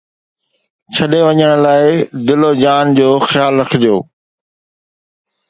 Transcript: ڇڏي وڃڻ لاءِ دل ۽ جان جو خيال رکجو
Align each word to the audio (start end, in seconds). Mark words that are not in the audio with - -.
ڇڏي 0.93 1.19
وڃڻ 1.27 1.49
لاءِ 1.65 1.87
دل 2.27 2.41
۽ 2.49 2.51
جان 2.63 2.85
جو 3.01 3.09
خيال 3.29 3.53
رکجو 3.63 3.95